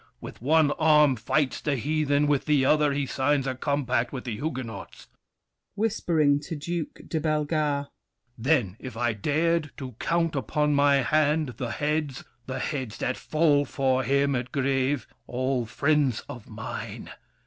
With 0.19 0.41
one 0.41 0.71
arm 0.79 1.15
fights 1.15 1.61
the 1.61 1.75
heathen, 1.75 2.25
with 2.25 2.45
the 2.45 2.65
other 2.65 2.91
He 2.91 3.05
signs 3.05 3.45
a 3.45 3.53
compact 3.53 4.11
with 4.11 4.23
the 4.23 4.35
Huguenots. 4.35 5.05
[Whispering 5.75 6.39
to 6.39 6.55
Duke 6.55 7.01
de 7.07 7.19
Bellegarde. 7.19 7.89
Then, 8.35 8.77
if 8.79 8.97
I 8.97 9.13
dared 9.13 9.69
to 9.77 9.91
count 9.99 10.35
upon 10.35 10.73
my 10.73 11.03
hand 11.03 11.49
The 11.57 11.69
heads—the 11.69 12.57
heads 12.59 12.97
that 12.97 13.15
fall 13.15 13.63
for 13.63 14.01
him 14.01 14.35
at 14.35 14.51
Grève! 14.51 15.05
All 15.27 15.67
friends 15.67 16.23
of 16.27 16.49
mine! 16.49 17.11